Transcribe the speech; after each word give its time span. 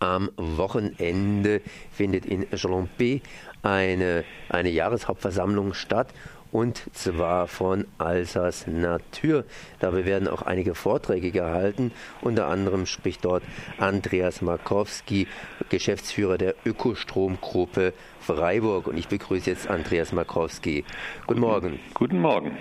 Am 0.00 0.30
Wochenende 0.36 1.60
findet 1.90 2.24
in 2.24 2.46
Jolompé 2.46 3.20
eine, 3.62 4.24
eine 4.48 4.70
Jahreshauptversammlung 4.70 5.74
statt 5.74 6.14
und 6.50 6.82
zwar 6.94 7.46
von 7.46 7.86
Alsace 7.98 8.66
Natur. 8.68 9.44
Dabei 9.80 10.04
werden 10.04 10.28
auch 10.28 10.42
einige 10.42 10.74
Vorträge 10.74 11.30
gehalten. 11.30 11.92
Unter 12.22 12.46
anderem 12.46 12.86
spricht 12.86 13.24
dort 13.24 13.42
Andreas 13.78 14.40
Markowski, 14.40 15.26
Geschäftsführer 15.68 16.38
der 16.38 16.54
Ökostromgruppe 16.64 17.92
Freiburg. 18.20 18.86
Und 18.86 18.96
ich 18.96 19.08
begrüße 19.08 19.50
jetzt 19.50 19.68
Andreas 19.68 20.12
Markowski. 20.12 20.84
Guten 21.26 21.40
Morgen. 21.40 21.80
Guten 21.92 22.20
Morgen. 22.20 22.56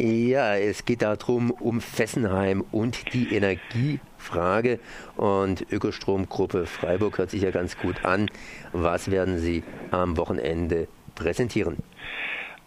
Ja, 0.00 0.54
es 0.54 0.84
geht 0.84 1.02
darum, 1.02 1.50
um 1.50 1.80
Fessenheim 1.80 2.64
und 2.70 3.12
die 3.14 3.34
Energiefrage. 3.34 4.78
Und 5.16 5.66
Ökostromgruppe 5.72 6.66
Freiburg 6.66 7.18
hört 7.18 7.30
sich 7.30 7.42
ja 7.42 7.50
ganz 7.50 7.76
gut 7.76 8.04
an. 8.04 8.30
Was 8.72 9.10
werden 9.10 9.40
Sie 9.40 9.64
am 9.90 10.16
Wochenende 10.16 10.86
präsentieren? 11.16 11.78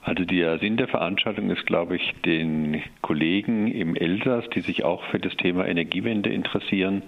Also 0.03 0.25
der 0.25 0.57
Sinn 0.57 0.77
der 0.77 0.87
Veranstaltung 0.87 1.51
ist, 1.51 1.67
glaube 1.67 1.95
ich, 1.95 2.13
den 2.25 2.81
Kollegen 3.01 3.67
im 3.71 3.95
Elsass, 3.95 4.49
die 4.49 4.61
sich 4.61 4.83
auch 4.83 5.03
für 5.05 5.19
das 5.19 5.35
Thema 5.37 5.67
Energiewende 5.67 6.31
interessieren, 6.31 7.03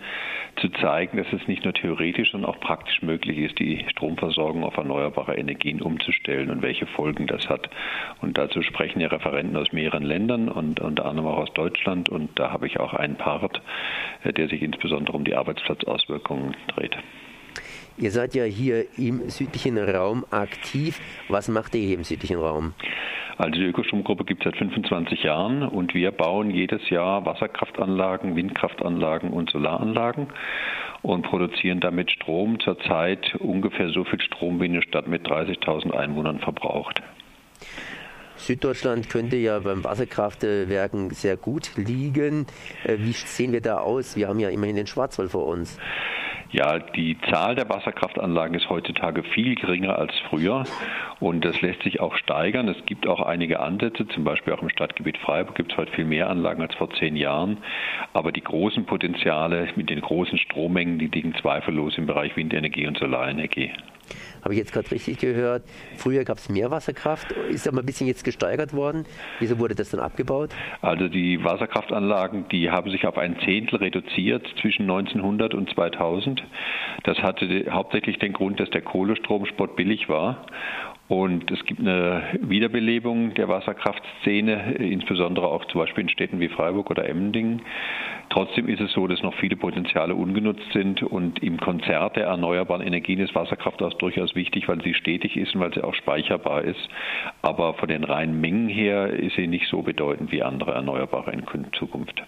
zu 0.58 0.70
zeigen, 0.70 1.18
dass 1.18 1.34
es 1.34 1.48
nicht 1.48 1.64
nur 1.64 1.74
theoretisch, 1.74 2.32
sondern 2.32 2.52
auch 2.52 2.60
praktisch 2.60 3.02
möglich 3.02 3.40
ist, 3.40 3.58
die 3.58 3.84
Stromversorgung 3.90 4.64
auf 4.64 4.78
erneuerbare 4.78 5.36
Energien 5.36 5.82
umzustellen 5.82 6.52
und 6.52 6.62
welche 6.62 6.86
Folgen 6.86 7.26
das 7.26 7.50
hat. 7.50 7.68
Und 8.22 8.38
dazu 8.38 8.62
sprechen 8.62 9.00
ja 9.00 9.08
Referenten 9.08 9.58
aus 9.58 9.72
mehreren 9.72 10.04
Ländern 10.04 10.48
und 10.48 10.80
unter 10.80 11.06
anderem 11.06 11.30
auch 11.30 11.38
aus 11.38 11.54
Deutschland. 11.54 12.10
Und 12.10 12.38
da 12.40 12.52
habe 12.52 12.68
ich 12.68 12.80
auch 12.80 12.94
einen 12.94 13.16
Part, 13.16 13.64
äh, 14.24 14.32
der 14.34 14.48
sich 14.50 14.62
insbesondere 14.62 15.18
um 15.18 15.24
die 15.24 15.34
Arbeitsplatzauswirkungen 15.34 16.56
dreht. 16.68 16.96
Ihr 17.98 18.12
seid 18.12 18.34
ja 18.34 18.44
hier 18.44 18.86
im 18.98 19.30
südlichen 19.30 19.78
Raum 19.78 20.26
aktiv. 20.32 21.00
Was 21.30 21.48
macht 21.48 21.76
ihr 21.76 21.82
hier 21.82 21.98
im 21.98 22.04
südlichen 22.04 22.38
Raum? 22.38 22.74
Also 23.38 23.60
die 23.60 23.66
Ökostromgruppe 23.66 24.26
gibt 24.26 24.46
es 24.46 24.52
seit 24.52 24.58
25 24.58 25.24
Jahren 25.24 25.64
und 25.64 25.94
wir 25.94 26.12
bauen 26.12 26.52
jedes 26.52 26.90
Jahr 26.90 27.26
Wasserkraftanlagen, 27.26 28.36
Windkraftanlagen 28.36 29.32
und 29.32 29.50
Solaranlagen 29.50 30.28
und 31.02 31.24
produzieren 31.24 31.80
damit 31.80 32.12
Strom 32.12 32.60
zurzeit 32.60 33.36
ungefähr 33.36 33.90
so 33.90 34.04
viel 34.04 34.22
Strom 34.22 34.62
wie 34.62 34.66
eine 34.66 34.82
Stadt 34.82 35.08
mit 35.08 35.28
30.000 35.28 35.92
Einwohnern 35.92 36.40
verbraucht. 36.40 37.02
Süddeutschland 38.38 39.10
könnte 39.10 39.38
ja 39.38 39.60
beim 39.60 39.84
Wasserkraftwerken 39.84 41.12
sehr 41.12 41.38
gut 41.38 41.72
liegen. 41.76 42.48
Äh, 42.84 42.98
wie 42.98 43.12
sehen 43.14 43.52
wir 43.52 43.62
da 43.62 43.78
aus? 43.78 44.16
Wir 44.16 44.28
haben 44.28 44.40
ja 44.40 44.50
immerhin 44.50 44.76
den 44.76 44.88
Schwarzwald 44.88 45.32
vor 45.32 45.46
uns. 45.48 45.78
Ja, 46.54 46.78
die 46.78 47.18
Zahl 47.32 47.56
der 47.56 47.68
Wasserkraftanlagen 47.68 48.56
ist 48.56 48.70
heutzutage 48.70 49.24
viel 49.24 49.56
geringer 49.56 49.98
als 49.98 50.14
früher 50.30 50.68
und 51.24 51.46
das 51.46 51.62
lässt 51.62 51.84
sich 51.84 52.00
auch 52.00 52.16
steigern. 52.18 52.68
Es 52.68 52.86
gibt 52.86 53.08
auch 53.08 53.22
einige 53.22 53.60
Ansätze, 53.60 54.08
zum 54.08 54.24
Beispiel 54.24 54.54
auch 54.54 54.62
im 54.62 54.70
Stadtgebiet 54.70 55.18
Freiburg 55.18 55.56
gibt 55.56 55.72
es 55.72 55.78
heute 55.78 55.92
viel 55.94 56.06
mehr 56.06 56.30
Anlagen 56.30 56.62
als 56.62 56.76
vor 56.76 56.90
zehn 56.92 57.16
Jahren. 57.16 57.58
Aber 58.14 58.32
die 58.32 58.44
großen 58.44 58.86
Potenziale 58.86 59.68
mit 59.76 59.90
den 59.90 60.02
großen 60.02 60.38
Strommengen, 60.38 61.00
die 61.00 61.08
liegen 61.08 61.34
zweifellos 61.42 61.98
im 61.98 62.06
Bereich 62.06 62.36
Windenergie 62.36 62.88
und 62.88 62.98
Solarenergie. 62.98 63.72
Habe 64.44 64.54
ich 64.54 64.60
jetzt 64.60 64.74
gerade 64.74 64.92
richtig 64.92 65.20
gehört? 65.20 65.64
Früher 65.96 66.26
gab 66.26 66.38
es 66.38 66.50
mehr 66.50 66.70
Wasserkraft, 66.70 67.32
ist 67.32 67.66
aber 67.68 67.80
ein 67.80 67.86
bisschen 67.86 68.08
jetzt 68.08 68.26
gesteigert 68.26 68.74
worden. 68.74 69.06
Wieso 69.40 69.58
wurde 69.60 69.76
das 69.76 69.92
dann 69.92 70.02
abgebaut? 70.02 70.50
Also 70.82 71.08
die 71.08 71.42
Wasserkraftanlagen, 71.44 72.50
die 72.50 72.70
haben 72.70 72.92
sich 72.92 73.08
auf 73.08 73.18
ein 73.18 73.38
Zehntel 73.46 73.78
reduziert 73.78 74.46
zwischen 74.60 74.84
1900 74.84 75.54
und 75.54 75.70
2000. 75.70 76.44
Das 77.04 77.20
hatte 77.20 77.66
hauptsächlich 77.70 78.20
den 78.20 78.34
Grund, 78.34 78.60
dass 78.60 78.70
der 78.72 78.82
Kohlestrom 78.82 79.46
spottbillig 79.46 80.10
war 80.10 80.46
und 81.14 81.52
es 81.52 81.64
gibt 81.66 81.80
eine 81.80 82.24
Wiederbelebung 82.42 83.36
der 83.36 83.48
Wasserkraftszene, 83.48 84.74
insbesondere 84.78 85.48
auch 85.48 85.64
zum 85.66 85.82
Beispiel 85.82 86.06
in 86.06 86.10
Städten 86.10 86.40
wie 86.40 86.50
Freiburg 86.50 86.90
oder 86.90 87.08
Emmendingen. 87.08 87.62
Trotzdem 88.34 88.68
ist 88.68 88.82
es 88.82 88.92
so, 88.94 89.06
dass 89.06 89.22
noch 89.22 89.36
viele 89.36 89.56
Potenziale 89.56 90.16
ungenutzt 90.16 90.66
sind 90.74 91.04
und 91.04 91.44
im 91.44 91.60
Konzert 91.60 92.16
der 92.16 92.26
erneuerbaren 92.26 92.82
Energien 92.82 93.20
ist 93.20 93.36
Wasserkraft 93.36 93.80
auch 93.84 93.94
durchaus 93.94 94.34
wichtig, 94.34 94.68
weil 94.68 94.82
sie 94.82 94.96
stetig 94.96 95.38
ist 95.38 95.54
und 95.54 95.62
weil 95.62 95.72
sie 95.72 95.84
auch 95.84 95.94
speicherbar 95.94 96.64
ist. 96.64 96.80
Aber 97.44 97.76
von 97.76 97.90
den 97.90 98.04
reinen 98.04 98.42
Mengen 98.42 98.70
her 98.70 99.12
ist 99.12 99.36
sie 99.36 99.46
nicht 99.46 99.68
so 99.70 99.84
bedeutend 99.84 100.32
wie 100.32 100.42
andere 100.42 100.72
Erneuerbare 100.72 101.32
in 101.32 101.44
Zukunft. 101.78 102.24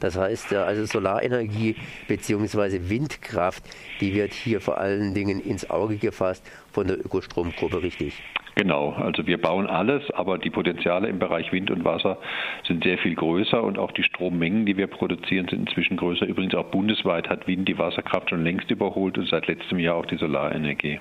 Das 0.00 0.18
heißt, 0.18 0.52
also 0.54 0.86
Solarenergie 0.86 1.76
bzw. 2.08 2.90
Windkraft, 2.90 3.62
die 4.00 4.12
wird 4.12 4.32
hier 4.32 4.60
vor 4.60 4.78
allen 4.78 5.14
Dingen 5.14 5.40
ins 5.40 5.70
Auge 5.70 5.98
gefasst 5.98 6.44
von 6.72 6.88
der 6.88 6.98
Ökostromgruppe, 6.98 7.80
richtig? 7.80 8.20
Genau, 8.56 8.92
also 8.92 9.26
wir 9.26 9.40
bauen 9.40 9.66
alles, 9.66 10.08
aber 10.12 10.38
die 10.38 10.50
Potenziale 10.50 11.08
im 11.08 11.18
Bereich 11.18 11.50
Wind 11.50 11.72
und 11.72 11.84
Wasser 11.84 12.18
sind 12.66 12.84
sehr 12.84 12.98
viel 12.98 13.16
größer 13.16 13.60
und 13.62 13.78
auch 13.78 13.90
die 13.90 14.04
Strommengen, 14.04 14.64
die 14.64 14.76
wir 14.76 14.86
produzieren, 14.86 15.48
sind 15.48 15.68
inzwischen 15.68 15.96
größer. 15.96 16.26
Übrigens 16.26 16.54
auch 16.54 16.66
bundesweit 16.66 17.28
hat 17.28 17.48
Wind 17.48 17.66
die 17.66 17.78
Wasserkraft 17.78 18.30
schon 18.30 18.44
längst 18.44 18.70
überholt 18.70 19.18
und 19.18 19.28
seit 19.28 19.48
letztem 19.48 19.80
Jahr 19.80 19.96
auch 19.96 20.06
die 20.06 20.16
Solarenergie. 20.16 21.00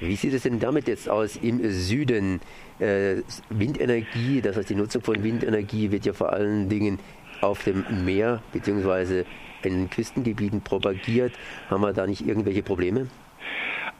Wie 0.00 0.14
sieht 0.14 0.32
es 0.32 0.44
denn 0.44 0.60
damit 0.60 0.86
jetzt 0.86 1.08
aus 1.08 1.36
im 1.36 1.58
Süden? 1.70 2.40
Äh, 2.78 3.22
Windenergie, 3.50 4.40
das 4.40 4.56
heißt 4.56 4.70
die 4.70 4.76
Nutzung 4.76 5.02
von 5.02 5.22
Windenergie 5.22 5.90
wird 5.90 6.06
ja 6.06 6.12
vor 6.12 6.32
allen 6.32 6.68
Dingen 6.68 6.98
auf 7.40 7.64
dem 7.64 7.84
Meer 8.04 8.42
bzw. 8.52 9.24
in 9.64 9.72
den 9.72 9.90
Küstengebieten 9.90 10.60
propagiert. 10.60 11.32
Haben 11.68 11.82
wir 11.82 11.92
da 11.92 12.06
nicht 12.06 12.26
irgendwelche 12.26 12.62
Probleme? 12.62 13.08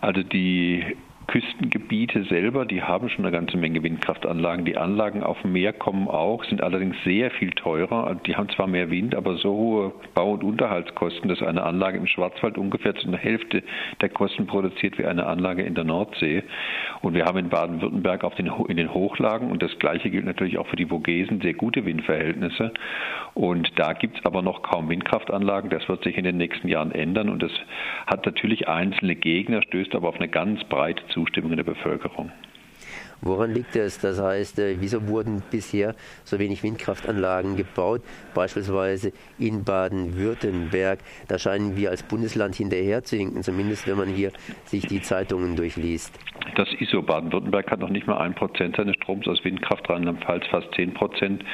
Also 0.00 0.22
die 0.22 0.96
Küstengebiete 1.30 2.24
selber, 2.24 2.66
die 2.66 2.82
haben 2.82 3.08
schon 3.08 3.24
eine 3.24 3.30
ganze 3.30 3.56
Menge 3.56 3.84
Windkraftanlagen. 3.84 4.64
Die 4.64 4.76
Anlagen 4.76 5.22
auf 5.22 5.40
dem 5.42 5.52
Meer 5.52 5.72
kommen 5.72 6.08
auch, 6.08 6.42
sind 6.42 6.60
allerdings 6.60 6.96
sehr 7.04 7.30
viel 7.30 7.50
teurer. 7.50 8.08
Also 8.08 8.20
die 8.26 8.34
haben 8.34 8.48
zwar 8.48 8.66
mehr 8.66 8.90
Wind, 8.90 9.14
aber 9.14 9.36
so 9.36 9.52
hohe 9.52 9.92
Bau- 10.12 10.32
und 10.32 10.42
Unterhaltskosten, 10.42 11.28
dass 11.28 11.40
eine 11.40 11.62
Anlage 11.62 11.98
im 11.98 12.08
Schwarzwald 12.08 12.58
ungefähr 12.58 12.96
zu 12.96 13.06
einer 13.06 13.16
Hälfte 13.16 13.62
der 14.00 14.08
Kosten 14.08 14.48
produziert 14.48 14.98
wie 14.98 15.04
eine 15.06 15.24
Anlage 15.26 15.62
in 15.62 15.76
der 15.76 15.84
Nordsee. 15.84 16.42
Und 17.00 17.14
wir 17.14 17.26
haben 17.26 17.38
in 17.38 17.48
Baden-Württemberg 17.48 18.24
in 18.66 18.76
den 18.76 18.92
Hochlagen, 18.92 19.52
und 19.52 19.62
das 19.62 19.78
Gleiche 19.78 20.10
gilt 20.10 20.24
natürlich 20.24 20.58
auch 20.58 20.66
für 20.66 20.74
die 20.74 20.86
Vogesen, 20.86 21.40
sehr 21.42 21.54
gute 21.54 21.84
Windverhältnisse. 21.84 22.72
Und 23.34 23.70
da 23.78 23.92
gibt 23.92 24.18
es 24.18 24.26
aber 24.26 24.42
noch 24.42 24.62
kaum 24.62 24.88
Windkraftanlagen. 24.88 25.70
Das 25.70 25.88
wird 25.88 26.02
sich 26.02 26.18
in 26.18 26.24
den 26.24 26.38
nächsten 26.38 26.66
Jahren 26.66 26.90
ändern. 26.90 27.28
Und 27.28 27.40
das 27.40 27.52
hat 28.08 28.26
natürlich 28.26 28.66
einzelne 28.66 29.14
Gegner, 29.14 29.62
stößt 29.62 29.94
aber 29.94 30.08
auf 30.08 30.16
eine 30.16 30.26
ganz 30.26 30.64
breite 30.64 31.06
Zustimmung 31.20 31.50
in 31.50 31.58
der 31.58 31.64
Bevölkerung. 31.64 32.32
Woran 33.22 33.52
liegt 33.52 33.76
es? 33.76 33.98
Das 33.98 34.20
heißt, 34.20 34.58
äh, 34.58 34.76
wieso 34.80 35.06
wurden 35.08 35.42
bisher 35.50 35.94
so 36.24 36.38
wenig 36.38 36.62
Windkraftanlagen 36.62 37.56
gebaut? 37.56 38.02
Beispielsweise 38.34 39.12
in 39.38 39.64
Baden-Württemberg. 39.64 41.00
Da 41.28 41.38
scheinen 41.38 41.76
wir 41.76 41.90
als 41.90 42.02
Bundesland 42.02 42.54
hinterher 42.54 43.02
zu 43.04 43.16
hinken, 43.16 43.42
zumindest 43.42 43.86
wenn 43.86 43.98
man 43.98 44.08
hier 44.08 44.32
sich 44.64 44.86
die 44.86 45.02
Zeitungen 45.02 45.56
durchliest. 45.56 46.18
Das 46.56 46.68
ist 46.78 46.90
so. 46.90 47.02
Baden-Württemberg 47.02 47.70
hat 47.70 47.80
noch 47.80 47.90
nicht 47.90 48.06
mal 48.06 48.18
ein 48.18 48.34
Prozent 48.34 48.76
seines 48.76 48.96
Stroms 48.96 49.26
aus 49.28 49.44
Windkraft, 49.44 49.88
Rheinland-Pfalz 49.88 50.46
fast 50.46 50.68
zehn 50.74 50.94
Prozent 50.94 51.44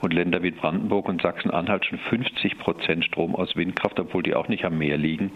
und 0.00 0.12
Länder 0.12 0.42
wie 0.42 0.50
Brandenburg 0.50 1.08
und 1.08 1.22
Sachsen-Anhalt 1.22 1.86
schon 1.86 1.98
50 1.98 2.58
Prozent 2.58 3.04
Strom 3.04 3.34
aus 3.34 3.56
Windkraft, 3.56 3.98
obwohl 3.98 4.22
die 4.22 4.34
auch 4.34 4.48
nicht 4.48 4.64
am 4.64 4.78
Meer 4.78 4.96
liegen. 4.96 5.32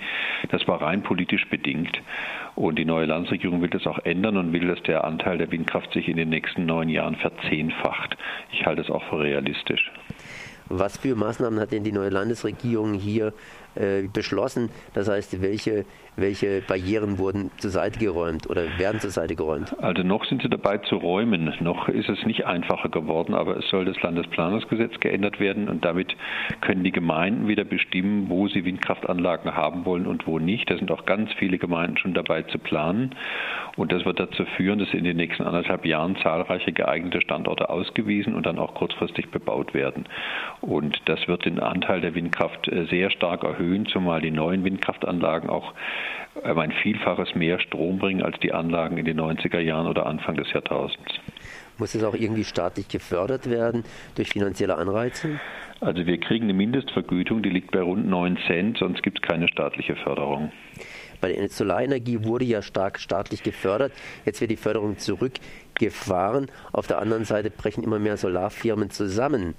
Das 0.51 0.67
war 0.69 0.83
rein 0.83 1.03
politisch 1.03 1.49
bedingt. 1.49 2.01
Und 2.55 2.79
die 2.79 2.85
neue 2.85 3.07
Landesregierung 3.07 3.63
will 3.63 3.71
das 3.71 3.87
auch 3.87 3.99
ändern 4.01 4.37
und 4.37 4.53
will, 4.53 4.69
dass 4.69 4.83
der 4.83 5.05
Anteil 5.05 5.39
der 5.39 5.51
Windkraft 5.51 5.80
sich 5.93 6.09
in 6.09 6.17
den 6.17 6.29
nächsten 6.29 6.67
neun 6.67 6.89
Jahren 6.89 7.17
verzehnfacht. 7.17 8.17
Ich 8.53 8.67
halte 8.67 8.83
es 8.83 8.91
auch 8.91 9.03
für 9.05 9.21
realistisch. 9.21 9.91
Was 10.69 10.99
für 10.99 11.17
Maßnahmen 11.17 11.59
hat 11.59 11.73
denn 11.73 11.83
die 11.83 11.93
neue 11.93 12.11
Landesregierung 12.11 12.95
hier 12.95 13.33
äh, 13.75 14.03
beschlossen? 14.13 14.71
Das 14.95 15.09
heißt, 15.09 15.41
welche, 15.43 15.85
welche 16.17 16.63
Barrieren 16.63 17.19
wurden 17.19 17.51
zur 17.59 17.71
Seite 17.71 17.99
geräumt 17.99 18.49
oder 18.49 18.79
werden 18.79 19.01
zur 19.01 19.11
Seite 19.11 19.37
geräumt? 19.37 19.75
Also 19.83 20.03
noch 20.03 20.25
sind 20.25 20.43
sie 20.43 20.49
dabei 20.49 20.79
zu 20.79 20.97
räumen. 20.97 21.53
Noch 21.61 21.89
ist 21.89 22.09
es 22.09 22.25
nicht 22.27 22.47
einfacher 22.47 22.89
geworden, 22.89 23.35
aber 23.35 23.57
es 23.57 23.69
soll 23.69 23.85
das 23.85 24.01
Landesplanungsgesetz 24.03 25.01
geändert 25.01 25.41
werden 25.41 25.69
und 25.69 25.85
damit 25.85 26.17
können 26.61 26.85
die 26.85 26.93
Gemeinden 26.93 27.49
wieder 27.49 27.65
bestimmen, 27.65 28.29
wo 28.29 28.49
sie 28.49 28.65
Windkraftanlagen 28.65 29.55
haben 29.55 29.85
wollen 29.85 30.07
und 30.07 30.27
wo 30.27 30.39
nicht. 30.39 30.71
Da 30.71 30.77
sind 30.77 30.91
auch 30.91 31.07
ganz 31.07 31.33
viele 31.39 31.59
Gemeinden 31.59 31.97
schon 31.99 32.15
dabei 32.15 32.43
zu 32.43 32.59
planen. 32.59 33.15
Und 33.77 33.93
das 33.93 34.05
wird 34.05 34.19
dazu 34.21 34.45
führen, 34.57 34.79
dass 34.79 34.93
in 34.93 35.05
den 35.05 35.17
nächsten 35.17 35.45
anderthalb 35.45 35.87
Jahren 35.87 36.17
zahlreiche 36.17 36.73
geeignete 36.73 37.21
Standorte 37.21 37.71
ausgewiesen 37.71 38.35
und 38.35 38.47
dann 38.47 38.59
auch 38.59 38.75
kurzfristig 38.75 39.31
bebaut 39.31 39.75
werden. 39.75 40.07
Und 40.61 41.01
das 41.07 41.27
wird 41.29 41.45
den 41.45 41.61
Anteil 41.61 42.01
der 42.01 42.15
Windkraft 42.15 42.69
äh, 42.69 42.87
sehr 42.87 43.11
stark 43.11 43.45
erhöhen, 43.45 43.60
zumal 43.87 44.21
die 44.21 44.31
neuen 44.31 44.65
Windkraftanlagen 44.65 45.51
auch 45.51 45.75
um 46.43 46.59
ein 46.59 46.73
Vielfaches 46.73 47.35
mehr 47.35 47.59
Strom 47.61 47.99
bringen 47.99 48.23
als 48.23 48.39
die 48.41 48.53
Anlagen 48.53 48.97
in 48.99 49.05
den 49.05 49.21
90er 49.21 49.59
Jahren 49.59 49.87
oder 49.87 50.07
Anfang 50.07 50.37
des 50.37 50.53
Jahrtausends. 50.53 51.13
Muss 51.79 51.95
es 51.95 52.05
auch 52.05 52.15
irgendwie 52.15 52.45
staatlich 52.45 52.89
gefördert 52.89 53.49
werden 53.49 53.85
durch 54.15 54.29
finanzielle 54.29 54.77
Anreize? 54.77 55.41
Also 55.81 56.07
wir 56.07 56.21
kriegen 56.21 56.45
eine 56.45 56.53
Mindestvergütung, 56.53 57.43
die 57.43 57.49
liegt 57.49 57.71
bei 57.73 57.81
rund 57.81 58.07
9 58.07 58.39
Cent, 58.47 58.79
sonst 58.79 59.03
gibt 59.03 59.19
es 59.19 59.29
keine 59.29 59.49
staatliche 59.49 59.97
Förderung. 59.97 60.53
Bei 61.21 61.33
der 61.33 61.49
Solarenergie 61.49 62.25
wurde 62.25 62.45
ja 62.45 62.63
stark 62.63 62.99
staatlich 62.99 63.43
gefördert. 63.43 63.93
Jetzt 64.25 64.41
wird 64.41 64.51
die 64.51 64.57
Förderung 64.57 64.99
zurückgefahren. 64.99 66.51
Auf 66.73 66.87
der 66.87 66.99
anderen 66.99 67.25
Seite 67.25 67.51
brechen 67.51 67.83
immer 67.83 67.99
mehr 67.99 68.17
Solarfirmen 68.17 68.91
zusammen. 68.91 69.55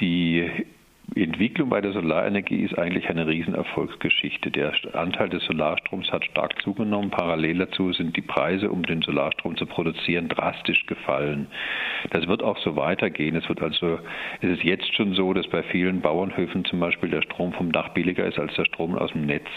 Die 0.00 0.66
Entwicklung 1.14 1.70
bei 1.70 1.80
der 1.80 1.92
Solarenergie 1.92 2.62
ist 2.62 2.76
eigentlich 2.76 3.08
eine 3.08 3.26
Riesenerfolgsgeschichte. 3.26 4.50
Der 4.50 4.72
Anteil 4.92 5.28
des 5.28 5.44
Solarstroms 5.44 6.10
hat 6.10 6.24
stark 6.24 6.60
zugenommen. 6.62 7.10
Parallel 7.10 7.58
dazu 7.58 7.92
sind 7.92 8.16
die 8.16 8.22
Preise, 8.22 8.70
um 8.70 8.82
den 8.82 9.02
Solarstrom 9.02 9.56
zu 9.56 9.66
produzieren, 9.66 10.28
drastisch 10.28 10.84
gefallen. 10.86 11.46
Das 12.10 12.26
wird 12.26 12.42
auch 12.42 12.58
so 12.58 12.76
weitergehen. 12.76 13.36
Es 13.36 13.48
wird 13.48 13.62
also, 13.62 14.00
es 14.40 14.50
ist 14.50 14.64
jetzt 14.64 14.94
schon 14.94 15.14
so, 15.14 15.32
dass 15.32 15.46
bei 15.48 15.62
vielen 15.62 16.00
Bauernhöfen 16.00 16.64
zum 16.64 16.80
Beispiel 16.80 17.08
der 17.08 17.22
Strom 17.22 17.52
vom 17.52 17.70
Dach 17.70 17.90
billiger 17.90 18.26
ist 18.26 18.38
als 18.38 18.54
der 18.54 18.64
Strom 18.64 18.96
aus 18.96 19.12
dem 19.12 19.26
Netz. 19.26 19.48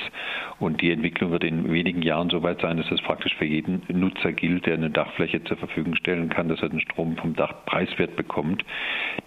Und 0.59 0.81
die 0.81 0.91
Entwicklung 0.91 1.31
wird 1.31 1.43
in 1.43 1.71
wenigen 1.71 2.03
Jahren 2.03 2.29
so 2.29 2.43
weit 2.43 2.61
sein, 2.61 2.77
dass 2.77 2.91
es 2.91 3.01
praktisch 3.01 3.35
für 3.35 3.45
jeden 3.45 3.81
Nutzer 3.87 4.33
gilt, 4.33 4.67
der 4.67 4.75
eine 4.75 4.91
Dachfläche 4.91 5.43
zur 5.43 5.57
Verfügung 5.57 5.95
stellen 5.95 6.29
kann, 6.29 6.47
dass 6.47 6.61
er 6.61 6.69
den 6.69 6.79
Strom 6.79 7.17
vom 7.17 7.35
Dach 7.35 7.65
preiswert 7.65 8.15
bekommt. 8.15 8.63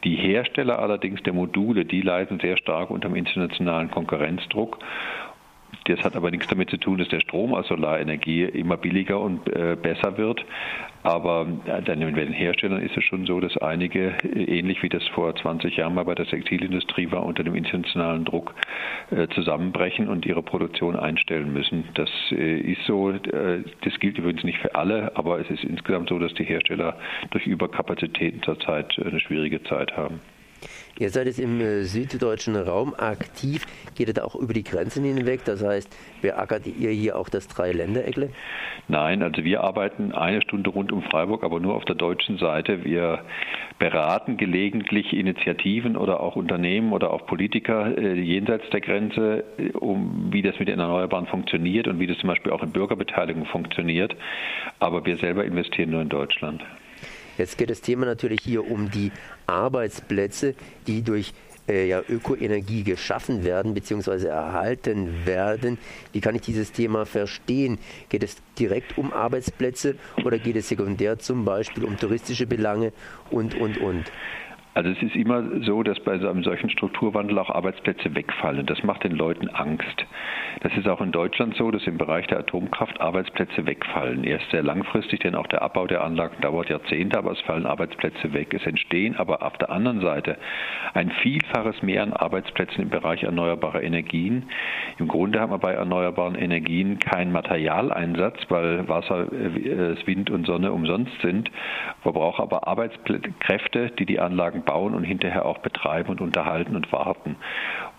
Die 0.04 0.14
Hersteller 0.14 0.78
allerdings 0.78 1.22
der 1.24 1.32
Module, 1.32 1.84
die 1.84 2.00
leiden 2.12 2.40
sehr 2.40 2.56
stark 2.58 2.90
unter 2.90 3.08
dem 3.08 3.16
internationalen 3.16 3.90
Konkurrenzdruck. 3.90 4.78
Das 5.86 6.04
hat 6.04 6.14
aber 6.14 6.30
nichts 6.30 6.46
damit 6.46 6.70
zu 6.70 6.76
tun, 6.76 6.98
dass 6.98 7.08
der 7.08 7.20
Strom 7.20 7.54
aus 7.54 7.66
Solarenergie 7.66 8.44
immer 8.44 8.76
billiger 8.76 9.18
und 9.20 9.48
äh, 9.48 9.76
besser 9.80 10.16
wird. 10.16 10.44
Aber 11.02 11.48
äh, 11.64 11.80
bei 11.80 11.94
den 11.96 12.32
Herstellern 12.32 12.80
ist 12.82 12.96
es 12.96 13.02
schon 13.02 13.26
so, 13.26 13.40
dass 13.40 13.56
einige, 13.56 14.12
äh, 14.22 14.58
ähnlich 14.58 14.82
wie 14.82 14.88
das 14.88 15.02
vor 15.08 15.34
20 15.34 15.76
Jahren 15.76 15.94
mal 15.94 16.04
bei 16.04 16.14
der 16.14 16.26
Textilindustrie 16.26 17.10
war, 17.10 17.24
unter 17.24 17.42
dem 17.42 17.54
internationalen 17.54 18.24
Druck 18.24 18.54
zusammenbrechen 19.34 20.08
und 20.08 20.24
ihre 20.24 20.42
Produktion 20.42 20.96
einstellen 20.96 21.52
müssen. 21.52 21.84
Das 21.94 22.08
ist 22.30 22.84
so. 22.86 23.12
Das 23.12 24.00
gilt 24.00 24.16
übrigens 24.16 24.44
nicht 24.44 24.58
für 24.58 24.74
alle, 24.74 25.14
aber 25.16 25.38
es 25.38 25.50
ist 25.50 25.64
insgesamt 25.64 26.08
so, 26.08 26.18
dass 26.18 26.32
die 26.34 26.44
Hersteller 26.44 26.96
durch 27.30 27.46
Überkapazitäten 27.46 28.42
zurzeit 28.42 28.98
eine 28.98 29.20
schwierige 29.20 29.62
Zeit 29.64 29.96
haben. 29.96 30.20
Ihr 30.98 31.10
seid 31.10 31.26
jetzt 31.26 31.40
im 31.40 31.60
äh, 31.60 31.84
süddeutschen 31.84 32.54
Raum 32.56 32.94
aktiv. 32.94 33.66
Geht 33.94 34.08
ihr 34.08 34.14
da 34.14 34.24
auch 34.24 34.34
über 34.34 34.52
die 34.52 34.62
Grenzen 34.62 35.04
hinweg? 35.04 35.44
Das 35.44 35.64
heißt, 35.64 35.88
beackert 36.20 36.66
ihr 36.66 36.90
hier 36.90 37.16
auch 37.16 37.28
das 37.28 37.48
Dreiländereckle? 37.48 38.30
Nein, 38.88 39.22
also 39.22 39.42
wir 39.42 39.62
arbeiten 39.62 40.12
eine 40.12 40.42
Stunde 40.42 40.70
rund 40.70 40.92
um 40.92 41.02
Freiburg, 41.02 41.44
aber 41.44 41.60
nur 41.60 41.74
auf 41.74 41.84
der 41.84 41.94
deutschen 41.94 42.36
Seite. 42.38 42.84
Wir 42.84 43.24
beraten 43.78 44.36
gelegentlich 44.36 45.12
Initiativen 45.12 45.96
oder 45.96 46.20
auch 46.20 46.36
Unternehmen 46.36 46.92
oder 46.92 47.12
auch 47.12 47.26
Politiker 47.26 47.96
äh, 47.96 48.14
jenseits 48.20 48.68
der 48.70 48.80
Grenze, 48.80 49.44
äh, 49.58 49.70
um 49.70 50.28
wie 50.30 50.42
das 50.42 50.58
mit 50.58 50.68
den 50.68 50.78
Erneuerbaren 50.78 51.26
funktioniert 51.26 51.88
und 51.88 52.00
wie 52.00 52.06
das 52.06 52.18
zum 52.18 52.28
Beispiel 52.28 52.52
auch 52.52 52.62
in 52.62 52.72
Bürgerbeteiligung 52.72 53.46
funktioniert. 53.46 54.14
Aber 54.78 55.04
wir 55.06 55.16
selber 55.16 55.44
investieren 55.44 55.90
nur 55.90 56.02
in 56.02 56.08
Deutschland. 56.08 56.62
Jetzt 57.38 57.56
geht 57.56 57.70
das 57.70 57.80
Thema 57.80 58.04
natürlich 58.04 58.40
hier 58.42 58.70
um 58.70 58.90
die 58.90 59.10
Arbeitsplätze, 59.52 60.54
die 60.86 61.02
durch 61.02 61.32
äh, 61.68 61.86
ja, 61.86 62.02
Ökoenergie 62.08 62.82
geschaffen 62.82 63.44
werden 63.44 63.74
bzw. 63.74 64.26
erhalten 64.26 65.24
werden. 65.24 65.78
Wie 66.12 66.20
kann 66.20 66.34
ich 66.34 66.42
dieses 66.42 66.72
Thema 66.72 67.06
verstehen? 67.06 67.78
Geht 68.08 68.24
es 68.24 68.36
direkt 68.58 68.98
um 68.98 69.12
Arbeitsplätze 69.12 69.96
oder 70.24 70.38
geht 70.38 70.56
es 70.56 70.68
sekundär 70.68 71.18
zum 71.18 71.44
Beispiel 71.44 71.84
um 71.84 71.96
touristische 71.96 72.46
Belange 72.46 72.92
und, 73.30 73.54
und, 73.54 73.78
und? 73.78 74.10
Also 74.74 74.88
es 74.88 75.02
ist 75.02 75.16
immer 75.16 75.42
so, 75.62 75.82
dass 75.82 76.00
bei 76.00 76.12
einem 76.12 76.42
solchen 76.42 76.70
Strukturwandel 76.70 77.38
auch 77.38 77.50
Arbeitsplätze 77.50 78.14
wegfallen. 78.14 78.64
Das 78.64 78.82
macht 78.82 79.04
den 79.04 79.12
Leuten 79.12 79.48
Angst. 79.48 80.06
Das 80.60 80.72
ist 80.76 80.88
auch 80.88 81.02
in 81.02 81.12
Deutschland 81.12 81.54
so, 81.56 81.70
dass 81.70 81.86
im 81.86 81.98
Bereich 81.98 82.26
der 82.28 82.38
Atomkraft 82.38 83.00
Arbeitsplätze 83.00 83.66
wegfallen. 83.66 84.24
Erst 84.24 84.50
sehr 84.50 84.62
langfristig, 84.62 85.20
denn 85.20 85.34
auch 85.34 85.46
der 85.46 85.60
Abbau 85.60 85.86
der 85.86 86.02
Anlagen 86.02 86.40
dauert 86.40 86.70
Jahrzehnte, 86.70 87.18
aber 87.18 87.32
es 87.32 87.40
fallen 87.42 87.66
Arbeitsplätze 87.66 88.32
weg. 88.32 88.54
Es 88.54 88.64
entstehen 88.64 89.16
aber 89.16 89.42
auf 89.42 89.58
der 89.58 89.70
anderen 89.70 90.00
Seite 90.00 90.38
ein 90.94 91.10
Vielfaches 91.22 91.82
mehr 91.82 92.02
an 92.02 92.14
Arbeitsplätzen 92.14 92.82
im 92.82 92.88
Bereich 92.88 93.24
erneuerbarer 93.24 93.82
Energien. 93.82 94.44
Im 94.98 95.08
Grunde 95.08 95.40
haben 95.40 95.52
wir 95.52 95.58
bei 95.58 95.72
erneuerbaren 95.72 96.34
Energien 96.34 96.98
keinen 96.98 97.32
Materialeinsatz, 97.32 98.38
weil 98.48 98.88
Wasser, 98.88 99.30
äh, 99.32 100.06
Wind 100.06 100.30
und 100.30 100.46
Sonne 100.46 100.72
umsonst 100.72 101.12
sind. 101.20 101.50
Wir 102.02 102.12
brauchen 102.12 102.42
aber 102.42 102.66
Arbeitskräfte, 102.66 103.90
die 103.98 104.06
die 104.06 104.18
Anlagen 104.18 104.61
bauen 104.62 104.94
und 104.94 105.04
hinterher 105.04 105.44
auch 105.44 105.58
betreiben 105.58 106.10
und 106.10 106.20
unterhalten 106.20 106.76
und 106.76 106.90
warten. 106.92 107.36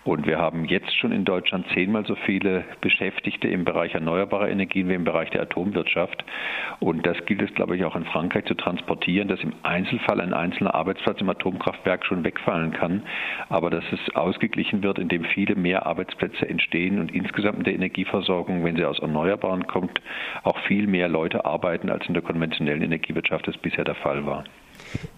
Und 0.06 0.27
wir 0.27 0.38
haben 0.38 0.65
jetzt 0.65 0.94
schon 0.98 1.13
in 1.13 1.24
Deutschland 1.24 1.65
zehnmal 1.74 2.06
so 2.06 2.15
viele 2.15 2.65
Beschäftigte 2.81 3.48
im 3.48 3.63
Bereich 3.63 3.94
erneuerbarer 3.94 4.50
Energien 4.50 4.89
wie 4.89 4.95
im 4.95 5.06
Bereich 5.06 5.30
der 5.30 5.44
Atomwirtschaft. 5.44 6.25
Und 6.80 7.06
das 7.06 7.25
gilt 7.25 7.42
es, 7.42 7.54
glaube 7.54 7.77
ich, 7.77 7.86
auch 7.86 7.95
in 7.95 8.04
Frankreich 8.04 8.44
zu 8.45 8.54
transportieren, 8.54 9.30
dass 9.30 9.39
im 9.42 9.54
Einzelfall 9.63 10.19
ein 10.19 10.33
einzelner 10.33 10.75
Arbeitsplatz 10.75 11.21
im 11.21 11.30
Atomkraftwerk 11.30 12.06
schon 12.06 12.25
wegfallen 12.25 12.74
kann, 12.74 13.04
aber 13.48 13.69
dass 13.69 13.86
es 13.94 14.16
ausgeglichen 14.16 14.83
wird, 14.83 15.00
indem 15.00 15.24
viele 15.24 15.56
mehr 15.56 15.86
Arbeitsplätze 15.86 16.50
entstehen 16.50 17.00
und 17.00 17.13
insgesamt 17.13 17.59
in 17.59 17.63
der 17.63 17.75
Energieversorgung, 17.75 18.66
wenn 18.66 18.75
sie 18.75 18.86
aus 18.86 19.00
Erneuerbaren 19.00 19.68
kommt, 19.68 20.01
auch 20.44 20.59
viel 20.68 20.88
mehr 20.88 21.07
Leute 21.07 21.45
arbeiten, 21.45 21.89
als 21.89 22.06
in 22.07 22.13
der 22.13 22.24
konventionellen 22.24 22.81
Energiewirtschaft 22.81 23.48
es 23.48 23.57
bisher 23.57 23.86
der 23.86 23.95
Fall 23.95 24.25
war. 24.25 24.44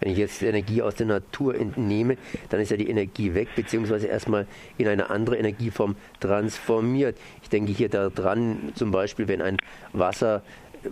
Wenn 0.00 0.12
ich 0.12 0.18
jetzt 0.18 0.42
Energie 0.42 0.82
aus 0.82 0.94
der 0.94 1.06
Natur 1.06 1.54
entnehme, 1.54 2.16
dann 2.48 2.60
ist 2.60 2.70
ja 2.70 2.76
die 2.76 2.88
Energie 2.88 3.34
weg, 3.34 3.48
beziehungsweise 3.56 4.06
erstmal 4.06 4.46
in 4.78 4.88
eine 4.88 5.10
andere 5.10 5.36
Energieform 5.36 5.96
transformiert. 6.20 7.16
Ich 7.42 7.48
denke 7.48 7.72
hier 7.72 7.88
daran, 7.88 8.72
zum 8.74 8.90
Beispiel, 8.90 9.28
wenn 9.28 9.42
ein 9.42 9.56
Wasser 9.92 10.42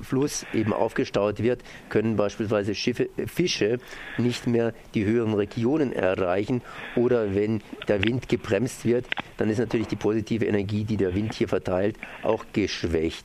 Fluss 0.03 0.47
eben 0.53 0.73
aufgestaut 0.73 1.43
wird, 1.43 1.63
können 1.89 2.17
beispielsweise 2.17 2.75
Schiffe, 2.75 3.09
Fische 3.27 3.79
nicht 4.19 4.47
mehr 4.47 4.73
die 4.95 5.05
höheren 5.05 5.35
Regionen 5.35 5.93
erreichen. 5.93 6.63
Oder 6.97 7.35
wenn 7.35 7.63
der 7.89 8.05
Wind 8.05 8.29
gebremst 8.29 8.85
wird, 8.85 9.07
dann 9.37 9.51
ist 9.51 9.59
natürlich 9.59 9.89
die 9.89 9.97
positive 9.97 10.45
Energie, 10.45 10.85
die 10.85 10.97
der 10.97 11.15
Wind 11.15 11.35
hier 11.35 11.49
verteilt, 11.49 11.97
auch 12.23 12.45
geschwächt. 12.53 13.25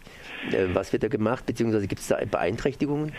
Äh, 0.52 0.68
was 0.74 0.94
wird 0.94 1.04
da 1.04 1.08
gemacht, 1.08 1.46
beziehungsweise 1.46 1.88
gibt 1.88 2.02
es 2.02 2.08
da 2.08 2.18
Beeinträchtigungen? 2.30 3.14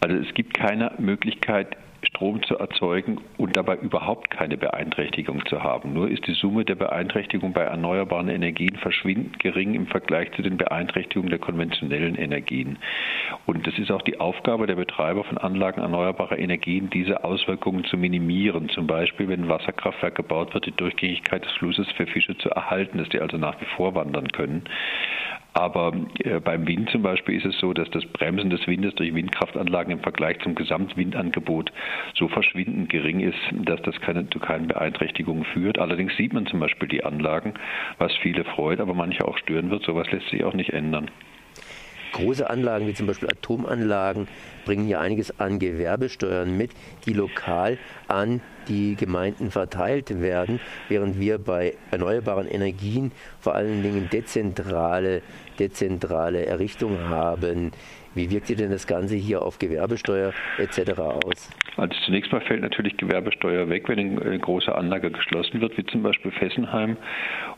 Also 0.00 0.16
es 0.16 0.34
gibt 0.34 0.54
keine 0.54 0.92
Möglichkeit, 0.98 1.76
Strom 2.14 2.42
zu 2.44 2.56
erzeugen 2.56 3.20
und 3.38 3.56
dabei 3.56 3.76
überhaupt 3.76 4.30
keine 4.30 4.56
Beeinträchtigung 4.56 5.44
zu 5.46 5.64
haben. 5.64 5.92
Nur 5.94 6.08
ist 6.08 6.26
die 6.28 6.34
Summe 6.34 6.64
der 6.64 6.76
Beeinträchtigung 6.76 7.52
bei 7.52 7.62
erneuerbaren 7.62 8.28
Energien 8.28 8.76
verschwindend 8.76 9.40
gering 9.40 9.74
im 9.74 9.88
Vergleich 9.88 10.30
zu 10.32 10.42
den 10.42 10.56
Beeinträchtigungen 10.56 11.30
der 11.30 11.40
konventionellen 11.40 12.14
Energien. 12.14 12.78
Und 13.46 13.66
es 13.66 13.76
ist 13.78 13.90
auch 13.90 14.02
die 14.02 14.20
Aufgabe 14.20 14.68
der 14.68 14.76
Betreiber 14.76 15.24
von 15.24 15.38
Anlagen 15.38 15.80
erneuerbarer 15.80 16.38
Energien, 16.38 16.88
diese 16.88 17.24
Auswirkungen 17.24 17.84
zu 17.84 17.96
minimieren. 17.96 18.68
Zum 18.68 18.86
Beispiel, 18.86 19.28
wenn 19.28 19.44
ein 19.44 19.48
Wasserkraftwerk 19.48 20.14
gebaut 20.14 20.54
wird, 20.54 20.66
die 20.66 20.76
Durchgängigkeit 20.76 21.44
des 21.44 21.52
Flusses 21.52 21.90
für 21.96 22.06
Fische 22.06 22.38
zu 22.38 22.48
erhalten, 22.50 22.98
dass 22.98 23.08
die 23.08 23.20
also 23.20 23.38
nach 23.38 23.60
wie 23.60 23.66
vor 23.76 23.96
wandern 23.96 24.28
können. 24.28 24.62
Aber 25.54 25.92
äh, 26.18 26.40
beim 26.40 26.66
Wind 26.66 26.90
zum 26.90 27.02
Beispiel 27.02 27.38
ist 27.38 27.46
es 27.46 27.58
so, 27.60 27.72
dass 27.72 27.88
das 27.90 28.04
Bremsen 28.04 28.50
des 28.50 28.66
Windes 28.66 28.92
durch 28.96 29.14
Windkraftanlagen 29.14 29.92
im 29.92 30.00
Vergleich 30.00 30.40
zum 30.40 30.56
Gesamtwindangebot 30.56 31.72
so 32.14 32.26
verschwindend 32.26 32.90
gering 32.90 33.20
ist, 33.20 33.38
dass 33.52 33.80
das 33.82 34.00
keine, 34.00 34.28
zu 34.30 34.40
keinen 34.40 34.66
Beeinträchtigungen 34.66 35.44
führt. 35.44 35.78
Allerdings 35.78 36.16
sieht 36.16 36.32
man 36.32 36.46
zum 36.46 36.58
Beispiel 36.58 36.88
die 36.88 37.04
Anlagen, 37.04 37.54
was 37.98 38.12
viele 38.16 38.44
freut, 38.44 38.80
aber 38.80 38.94
manche 38.94 39.26
auch 39.26 39.38
stören 39.38 39.70
wird. 39.70 39.84
Sowas 39.84 40.10
lässt 40.10 40.28
sich 40.28 40.42
auch 40.42 40.54
nicht 40.54 40.72
ändern. 40.72 41.08
Große 42.14 42.48
Anlagen 42.48 42.86
wie 42.86 42.94
zum 42.94 43.06
Beispiel 43.06 43.28
Atomanlagen 43.28 44.28
bringen 44.64 44.88
ja 44.88 45.00
einiges 45.00 45.38
an 45.40 45.58
Gewerbesteuern 45.58 46.56
mit, 46.56 46.72
die 47.06 47.12
lokal 47.12 47.78
an 48.08 48.40
die 48.68 48.96
Gemeinden 48.96 49.50
verteilt 49.50 50.20
werden, 50.20 50.60
während 50.88 51.18
wir 51.18 51.38
bei 51.38 51.74
erneuerbaren 51.90 52.48
Energien 52.48 53.12
vor 53.40 53.54
allen 53.54 53.82
Dingen 53.82 54.08
dezentrale, 54.10 55.22
dezentrale 55.58 56.46
Errichtungen 56.46 57.08
haben. 57.08 57.72
Wie 58.14 58.30
wirkt 58.30 58.46
sich 58.46 58.56
denn 58.56 58.70
das 58.70 58.86
Ganze 58.86 59.16
hier 59.16 59.42
auf 59.42 59.58
Gewerbesteuer 59.58 60.32
etc. 60.58 60.92
aus? 61.00 61.50
Also 61.76 61.94
zunächst 62.04 62.30
mal 62.30 62.40
fällt 62.40 62.60
natürlich 62.60 62.96
Gewerbesteuer 62.96 63.68
weg, 63.68 63.88
wenn 63.88 64.20
eine 64.20 64.38
große 64.38 64.72
Anlage 64.72 65.10
geschlossen 65.10 65.60
wird, 65.60 65.76
wie 65.76 65.84
zum 65.86 66.04
Beispiel 66.04 66.30
Fessenheim. 66.30 66.96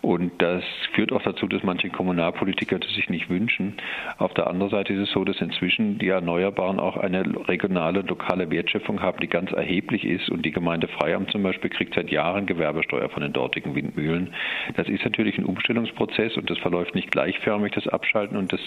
Und 0.01 0.33
das 0.41 0.65
führt 0.95 1.13
auch 1.13 1.23
dazu, 1.23 1.47
dass 1.47 1.63
manche 1.63 1.91
Kommunalpolitiker 1.91 2.79
das 2.79 2.91
sich 2.95 3.11
nicht 3.11 3.29
wünschen. 3.29 3.75
Auf 4.17 4.33
der 4.33 4.47
anderen 4.47 4.71
Seite 4.71 4.95
ist 4.95 5.09
es 5.09 5.11
so, 5.13 5.25
dass 5.25 5.39
inzwischen 5.41 5.99
die 5.99 6.09
Erneuerbaren 6.09 6.81
auch 6.81 6.97
eine 6.97 7.25
regionale, 7.49 8.01
lokale 8.01 8.51
Wertschöpfung 8.51 9.03
haben, 9.03 9.21
die 9.21 9.29
ganz 9.29 9.53
erheblich 9.53 10.05
ist 10.05 10.31
und 10.31 10.47
die 10.47 10.53
Gemeinde 10.53 10.89
Oberfreiamt 10.97 11.31
zum 11.31 11.43
Beispiel 11.43 11.71
kriegt 11.71 11.95
seit 11.95 12.11
Jahren 12.11 12.47
Gewerbesteuer 12.47 13.09
von 13.09 13.23
den 13.23 13.33
dortigen 13.33 13.75
Windmühlen. 13.75 14.35
Das 14.77 14.89
ist 14.89 15.05
natürlich 15.05 15.39
ein 15.39 15.45
Umstellungsprozess 15.45 16.37
und 16.37 16.51
das 16.51 16.59
verläuft 16.59 16.95
nicht 16.95 17.11
gleichförmig, 17.11 17.73
das 17.73 17.87
Abschalten 17.89 18.37
und 18.37 18.53
das 18.53 18.61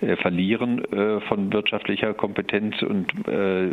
äh, 0.00 0.16
Verlieren 0.16 0.84
äh, 0.92 1.20
von 1.22 1.52
wirtschaftlicher 1.52 2.14
Kompetenz 2.14 2.82
und 2.82 3.12
äh, 3.28 3.70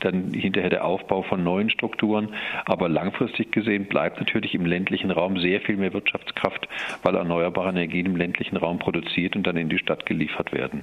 dann 0.00 0.32
hinterher 0.32 0.70
der 0.70 0.84
Aufbau 0.84 1.22
von 1.22 1.42
neuen 1.42 1.70
Strukturen. 1.70 2.34
Aber 2.66 2.88
langfristig 2.88 3.52
gesehen 3.52 3.86
bleibt 3.86 4.18
natürlich 4.18 4.54
im 4.54 4.66
ländlichen 4.66 5.10
Raum 5.10 5.38
sehr 5.38 5.60
viel 5.60 5.76
mehr 5.76 5.92
Wirtschaftskraft, 5.92 6.68
weil 7.02 7.14
erneuerbare 7.14 7.70
Energien 7.70 8.06
im 8.06 8.16
ländlichen 8.16 8.56
Raum 8.56 8.78
produziert 8.78 9.36
und 9.36 9.46
dann 9.46 9.56
in 9.56 9.68
die 9.68 9.78
Stadt 9.78 10.06
geliefert 10.06 10.52
werden. 10.52 10.82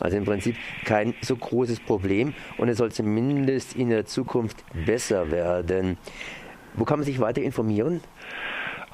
Also 0.00 0.16
im 0.16 0.24
Prinzip 0.24 0.56
kein 0.84 1.14
so 1.22 1.36
großes 1.36 1.80
Problem 1.80 2.34
und 2.58 2.68
es 2.68 2.78
soll 2.78 2.92
zumindest 2.92 3.76
in 3.76 3.90
der 3.90 4.04
Zukunft 4.04 4.64
besser 4.84 5.30
werden. 5.30 5.96
Wo 6.74 6.84
kann 6.84 6.98
man 6.98 7.06
sich 7.06 7.20
weiter 7.20 7.42
informieren? 7.42 8.00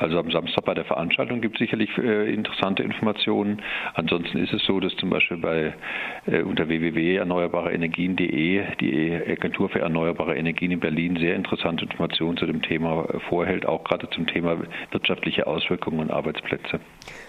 Also 0.02 0.18
am 0.18 0.30
Samstag 0.32 0.64
bei 0.64 0.74
der 0.74 0.84
Veranstaltung 0.84 1.40
gibt 1.40 1.54
es 1.54 1.60
sicherlich 1.60 1.96
äh, 1.96 2.34
interessante 2.34 2.82
Informationen. 2.82 3.62
Ansonsten 3.94 4.38
ist 4.38 4.52
es 4.52 4.64
so, 4.64 4.80
dass 4.80 4.92
zum 4.96 5.10
Beispiel 5.10 5.36
bei 5.36 5.74
äh, 6.26 6.42
unter 6.42 6.66
www.erneuerbareenergien.de 6.66 8.64
die 8.80 9.12
Agentur 9.30 9.68
für 9.68 9.78
erneuerbare 9.78 10.34
Energien 10.36 10.72
in 10.72 10.80
Berlin 10.80 11.16
sehr 11.18 11.36
interessante 11.36 11.84
Informationen 11.84 12.36
zu 12.36 12.46
dem 12.46 12.62
Thema 12.62 13.04
äh, 13.04 13.20
vorhält, 13.28 13.64
auch 13.64 13.84
gerade 13.84 14.10
zum 14.10 14.26
Thema 14.26 14.56
wirtschaftliche 14.90 15.46
Auswirkungen 15.46 16.00
und 16.00 16.10
Arbeitsplätze. 16.10 16.80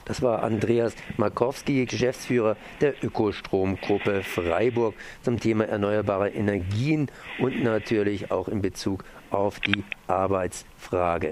Das 0.06 0.24
war 0.24 0.42
Andreas 0.42 0.96
Markowski, 1.18 1.86
Geschäftsführer 1.86 2.58
der 2.82 2.96
Ökostromgruppe 3.03 4.24
Freiburg 4.24 4.96
zum 5.22 5.39
Thema 5.39 5.65
erneuerbare 5.65 6.30
Energien 6.30 7.06
und 7.38 7.63
natürlich 7.63 8.32
auch 8.32 8.48
in 8.48 8.63
Bezug 8.63 9.06
auf 9.34 9.60
die 9.60 9.84
Arbeitsfrage. 10.08 11.27